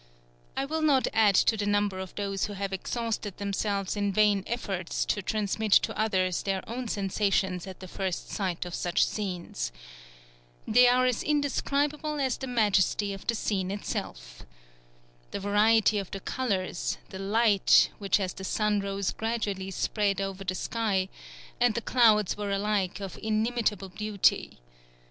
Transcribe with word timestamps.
I 0.57 0.65
will 0.65 0.81
not 0.81 1.07
add 1.13 1.35
to 1.35 1.55
the 1.55 1.67
number 1.67 1.99
of 1.99 2.15
those 2.15 2.45
who 2.45 2.53
have 2.53 2.73
exhausted 2.73 3.37
themselves 3.37 3.95
in 3.95 4.11
vain 4.11 4.43
efforts 4.47 5.05
to 5.05 5.21
transmit 5.21 5.73
to 5.73 5.95
others 5.95 6.41
their 6.41 6.67
own 6.67 6.87
sensations 6.87 7.67
at 7.67 7.81
the 7.81 7.87
first 7.87 8.27
sight 8.31 8.65
of 8.65 8.73
such 8.73 9.05
scenes. 9.05 9.71
They 10.67 10.87
are 10.87 11.05
as 11.05 11.21
indescribable 11.21 12.19
as 12.19 12.37
the 12.37 12.47
majesty 12.47 13.13
of 13.13 13.27
the 13.27 13.35
scene 13.35 13.69
itself. 13.69 14.41
The 15.29 15.39
variety 15.39 15.99
of 15.99 16.09
the 16.09 16.19
colours, 16.19 16.97
the 17.09 17.19
light, 17.19 17.91
which 17.99 18.19
as 18.19 18.33
the 18.33 18.43
sun 18.43 18.79
rose 18.79 19.11
gradually 19.11 19.69
spread 19.69 20.19
over 20.19 20.43
the 20.43 20.55
sky, 20.55 21.09
and 21.59 21.75
the 21.75 21.79
clouds 21.81 22.35
were 22.35 22.49
alike 22.49 22.99
of 23.01 23.19
inimitable 23.21 23.89
beauty. 23.89 24.61